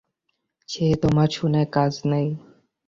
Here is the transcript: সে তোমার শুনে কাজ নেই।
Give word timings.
সে 0.69 0.85
তোমার 1.03 1.29
শুনে 1.31 1.61
কাজ 1.73 1.93
নেই। 2.05 2.27